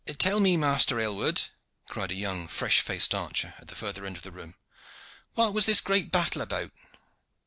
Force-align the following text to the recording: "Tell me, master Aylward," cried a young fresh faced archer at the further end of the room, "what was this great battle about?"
"Tell 0.17 0.39
me, 0.39 0.57
master 0.57 0.99
Aylward," 0.99 1.43
cried 1.87 2.09
a 2.11 2.15
young 2.15 2.47
fresh 2.47 2.79
faced 2.81 3.13
archer 3.13 3.53
at 3.59 3.67
the 3.67 3.75
further 3.75 4.03
end 4.03 4.17
of 4.17 4.23
the 4.23 4.31
room, 4.31 4.55
"what 5.35 5.53
was 5.53 5.67
this 5.67 5.79
great 5.79 6.11
battle 6.11 6.41
about?" 6.41 6.71